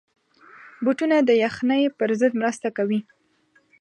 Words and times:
بوټونه 0.83 1.17
د 1.23 1.29
یخنۍ 1.43 1.83
پر 1.97 2.09
ضد 2.19 2.33
مرسته 2.41 2.67
کوي. 2.77 2.99